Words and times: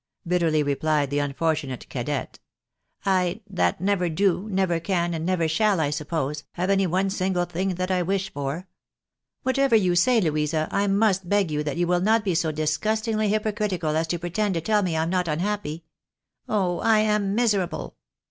"bitteh 0.27 0.63
y 0.65 0.67
rephed 0.67 1.11
the 1.11 1.19
unfortunate 1.19 1.87
cadette 1.87 2.39
—"I, 3.05 3.41
that 3.47 3.79
never 3.79 4.09
do, 4.09 4.49
never 4.49 4.79
can, 4.79 5.13
and 5.13 5.23
never 5.23 5.47
shall, 5.47 5.79
I 5.79 5.91
suppose, 5.91 6.43
have 6.53 6.71
any 6.71 6.87
one 6.87 7.11
single 7.11 7.45
thing 7.45 7.75
that 7.75 7.91
I 7.91 8.01
wish 8.01 8.33
for! 8.33 8.67
Whatever 9.43 9.75
you 9.75 9.93
say, 9.95 10.19
Louisa, 10.19 10.67
I 10.71 10.87
must 10.87 11.29
beg 11.29 11.49
that 11.65 11.77
you 11.77 11.85
will 11.85 12.01
not 12.01 12.23
be 12.23 12.33
so 12.33 12.51
dis 12.51 12.77
THE 12.77 12.79
BAKNABYS 12.79 12.79
IN 12.79 12.81
AJIERICA. 12.81 13.13
gustiDgly 13.13 13.29
hypocritical 13.29 13.95
as 13.95 14.07
to 14.07 14.17
pretend 14.17 14.55
to 14.55 14.61
tell 14.61 14.81
me 14.81 14.97
I 14.97 15.03
am 15.03 15.11
not 15.11 15.27
unhappy. 15.27 15.83
Oh! 16.49 16.79
I 16.79 17.01
am 17.01 17.35
miserable 17.35 17.95